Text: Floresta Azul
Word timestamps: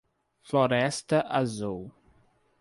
Floresta 0.41 1.29
Azul 1.29 1.91